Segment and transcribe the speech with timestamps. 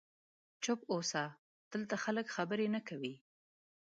[0.63, 1.23] چوپ اوسه،
[1.71, 3.13] دلته خلک خبرې نه کوي.